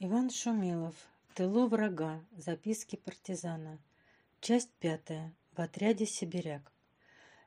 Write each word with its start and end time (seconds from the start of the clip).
Иван 0.00 0.30
Шумилов. 0.30 0.94
Тылу 1.34 1.66
врага. 1.66 2.24
Записки 2.36 2.94
партизана. 2.94 3.80
Часть 4.40 4.70
пятая. 4.78 5.34
В 5.56 5.60
отряде 5.60 6.06
«Сибиряк». 6.06 6.70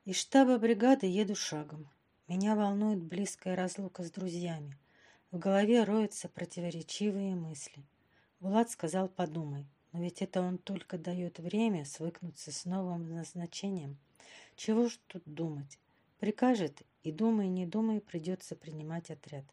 Из 0.04 0.18
штаба 0.18 0.58
бригады 0.58 1.06
еду 1.06 1.34
шагом. 1.34 1.88
Меня 2.28 2.58
волнует 2.58 3.02
близкая 3.02 3.56
разлука 3.56 4.04
с 4.04 4.12
друзьями. 4.12 4.78
В 5.32 5.40
голове 5.40 5.86
роются 5.86 6.28
противоречивые 6.28 7.36
мысли. 7.36 7.86
Булат 8.42 8.70
сказал 8.70 9.08
«подумай». 9.08 9.66
Но 9.94 10.02
ведь 10.02 10.22
это 10.22 10.42
он 10.42 10.58
только 10.58 10.98
дает 10.98 11.40
время 11.40 11.86
свыкнуться 11.86 12.52
с 12.52 12.66
новым 12.66 13.16
назначением. 13.16 13.98
Чего 14.58 14.90
ж 14.90 15.00
тут 15.08 15.24
думать? 15.26 15.80
Прикажет, 16.20 16.82
и 17.04 17.14
думай, 17.14 17.48
не 17.48 17.66
думай, 17.66 18.02
придется 18.02 18.58
принимать 18.58 19.10
отряд. 19.10 19.46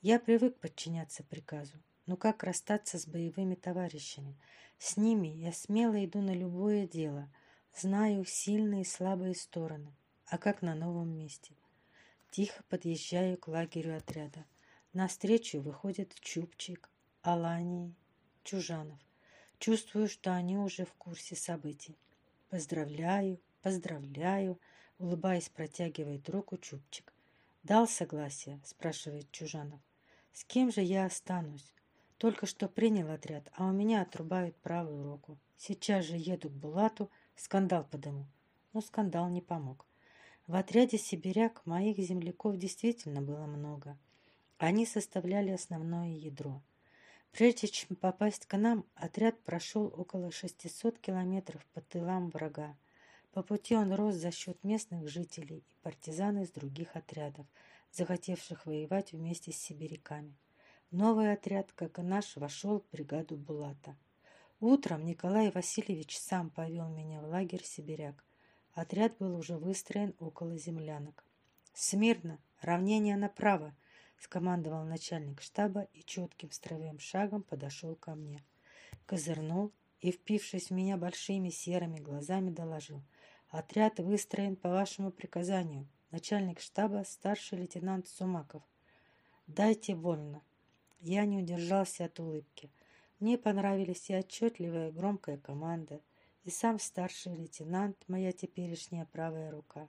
Я 0.00 0.18
привык 0.18 0.58
подчиняться 0.58 1.22
приказу. 1.22 1.78
Но 2.06 2.16
как 2.16 2.42
расстаться 2.42 2.98
с 2.98 3.06
боевыми 3.06 3.54
товарищами? 3.54 4.36
С 4.78 4.96
ними 4.96 5.28
я 5.28 5.52
смело 5.52 6.04
иду 6.04 6.20
на 6.20 6.34
любое 6.34 6.86
дело, 6.86 7.32
знаю 7.74 8.24
сильные 8.24 8.82
и 8.82 8.84
слабые 8.84 9.34
стороны. 9.34 9.94
А 10.26 10.38
как 10.38 10.62
на 10.62 10.74
новом 10.74 11.16
месте? 11.16 11.54
Тихо 12.30 12.62
подъезжаю 12.68 13.36
к 13.36 13.48
лагерю 13.48 13.96
отряда. 13.96 14.44
Навстречу 14.92 15.60
выходят 15.60 16.14
Чупчик, 16.20 16.90
Аланий, 17.22 17.94
Чужанов. 18.42 18.98
Чувствую, 19.58 20.08
что 20.08 20.34
они 20.34 20.58
уже 20.58 20.84
в 20.84 20.92
курсе 20.94 21.36
событий. 21.36 21.96
Поздравляю, 22.48 23.40
поздравляю, 23.62 24.58
улыбаясь, 24.98 25.48
протягивает 25.48 26.28
руку 26.28 26.56
Чупчик. 26.58 27.12
«Дал 27.62 27.86
согласие?»– 27.86 28.60
спрашивает 28.64 29.30
Чужанов. 29.30 29.80
«С 30.32 30.44
кем 30.44 30.72
же 30.72 30.80
я 30.80 31.04
останусь? 31.04 31.72
Только 32.22 32.46
что 32.46 32.68
принял 32.68 33.10
отряд, 33.10 33.50
а 33.56 33.66
у 33.66 33.72
меня 33.72 34.00
отрубают 34.00 34.54
правую 34.58 35.02
руку. 35.02 35.40
Сейчас 35.56 36.04
же 36.04 36.16
еду 36.16 36.50
к 36.50 36.52
Булату, 36.52 37.10
скандал 37.34 37.82
подыму. 37.82 38.28
Но 38.72 38.80
скандал 38.80 39.28
не 39.28 39.40
помог. 39.40 39.84
В 40.46 40.54
отряде 40.54 40.98
«Сибиряк» 40.98 41.66
моих 41.66 41.98
земляков 41.98 42.58
действительно 42.58 43.22
было 43.22 43.46
много. 43.46 43.98
Они 44.56 44.86
составляли 44.86 45.50
основное 45.50 46.10
ядро. 46.10 46.62
Прежде 47.32 47.66
чем 47.66 47.96
попасть 47.96 48.46
к 48.46 48.56
нам, 48.56 48.84
отряд 48.94 49.42
прошел 49.42 49.86
около 49.86 50.30
600 50.30 51.00
километров 51.00 51.66
по 51.74 51.80
тылам 51.80 52.30
врага. 52.30 52.76
По 53.32 53.42
пути 53.42 53.74
он 53.74 53.92
рос 53.92 54.14
за 54.14 54.30
счет 54.30 54.62
местных 54.62 55.08
жителей 55.08 55.64
и 55.68 55.74
партизан 55.82 56.38
из 56.38 56.52
других 56.52 56.94
отрядов, 56.94 57.48
захотевших 57.90 58.64
воевать 58.64 59.10
вместе 59.10 59.50
с 59.50 59.56
сибиряками. 59.56 60.36
Новый 60.92 61.32
отряд, 61.32 61.72
как 61.72 61.98
и 61.98 62.02
наш, 62.02 62.36
вошел 62.36 62.80
в 62.80 62.90
бригаду 62.92 63.38
Булата. 63.38 63.96
Утром 64.60 65.06
Николай 65.06 65.50
Васильевич 65.50 66.18
сам 66.18 66.50
повел 66.50 66.86
меня 66.90 67.22
в 67.22 67.30
лагерь 67.30 67.64
«Сибиряк». 67.64 68.22
Отряд 68.74 69.16
был 69.16 69.34
уже 69.34 69.56
выстроен 69.56 70.14
около 70.18 70.58
землянок. 70.58 71.24
«Смирно! 71.72 72.38
Равнение 72.60 73.16
направо!»— 73.16 73.74
скомандовал 74.18 74.84
начальник 74.84 75.40
штаба 75.40 75.88
и 75.94 76.04
четким 76.04 76.50
строевым 76.50 76.98
шагом 76.98 77.42
подошел 77.42 77.96
ко 77.96 78.14
мне. 78.14 78.44
Козырнул 79.06 79.72
и, 80.00 80.12
впившись 80.12 80.68
в 80.68 80.74
меня 80.74 80.98
большими 80.98 81.48
серыми 81.48 82.00
глазами, 82.00 82.50
доложил. 82.50 83.02
«Отряд 83.48 83.98
выстроен 83.98 84.56
по 84.56 84.68
вашему 84.68 85.10
приказанию. 85.10 85.88
Начальник 86.10 86.60
штаба— 86.60 87.02
старший 87.06 87.60
лейтенант 87.60 88.08
Сумаков. 88.08 88.62
Дайте 89.46 89.94
вольно!» 89.94 90.42
Я 91.02 91.24
не 91.24 91.38
удержался 91.38 92.04
от 92.04 92.20
улыбки. 92.20 92.70
Мне 93.18 93.36
понравились 93.36 94.08
и 94.08 94.14
отчетливая 94.14 94.92
громкая 94.92 95.36
команда, 95.36 96.00
и 96.44 96.50
сам 96.50 96.78
старший 96.78 97.34
лейтенант, 97.34 97.96
моя 98.06 98.30
теперешняя 98.30 99.04
правая 99.06 99.50
рука. 99.50 99.88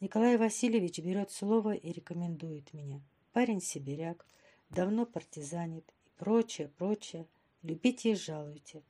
Николай 0.00 0.36
Васильевич 0.36 1.00
берет 1.00 1.32
слово 1.32 1.74
и 1.74 1.92
рекомендует 1.92 2.72
меня. 2.72 3.00
Парень 3.32 3.60
сибиряк, 3.60 4.24
давно 4.70 5.06
партизанит 5.06 5.92
и 6.06 6.10
прочее, 6.18 6.68
прочее. 6.68 7.26
Любите 7.62 8.12
и 8.12 8.14
жалуйте. 8.14 8.84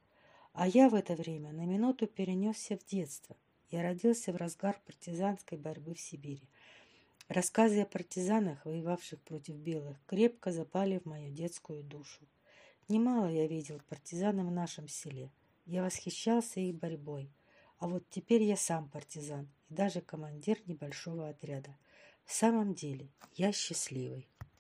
А 0.52 0.68
я 0.68 0.90
в 0.90 0.94
это 0.94 1.14
время 1.14 1.52
на 1.52 1.64
минуту 1.64 2.06
перенесся 2.06 2.76
в 2.76 2.84
детство. 2.84 3.36
Я 3.70 3.82
родился 3.82 4.34
в 4.34 4.36
разгар 4.36 4.78
партизанской 4.84 5.56
борьбы 5.56 5.94
в 5.94 6.00
Сибири. 6.00 6.46
Рассказы 7.28 7.82
о 7.82 7.84
партизанах, 7.84 8.64
воевавших 8.64 9.20
против 9.20 9.56
белых, 9.56 9.98
крепко 10.06 10.50
запали 10.50 10.98
в 10.98 11.04
мою 11.04 11.30
детскую 11.30 11.82
душу. 11.82 12.26
Немало 12.88 13.26
я 13.26 13.46
видел 13.46 13.82
партизан 13.86 14.46
в 14.46 14.50
нашем 14.50 14.88
селе. 14.88 15.30
Я 15.66 15.82
восхищался 15.82 16.60
их 16.60 16.74
борьбой. 16.74 17.30
А 17.78 17.86
вот 17.86 18.02
теперь 18.08 18.42
я 18.44 18.56
сам 18.56 18.88
партизан 18.88 19.46
и 19.68 19.74
даже 19.74 20.00
командир 20.00 20.58
небольшого 20.64 21.28
отряда. 21.28 21.76
В 22.24 22.32
самом 22.32 22.72
деле, 22.72 23.10
я 23.34 23.52
счастливый. 23.52 24.26